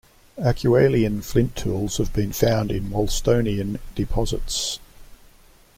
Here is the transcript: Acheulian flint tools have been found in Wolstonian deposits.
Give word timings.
Acheulian 0.39 1.21
flint 1.23 1.55
tools 1.55 1.97
have 1.97 2.11
been 2.11 2.31
found 2.33 2.71
in 2.71 2.89
Wolstonian 2.89 3.79
deposits. 3.93 4.79